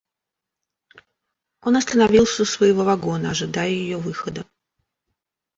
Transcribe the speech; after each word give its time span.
Он 1.61 1.75
остановился 1.77 2.41
у 2.41 2.45
своего 2.45 2.83
вагона, 2.83 3.29
ожидая 3.29 3.69
ее 3.69 3.97
выхода. 3.97 4.47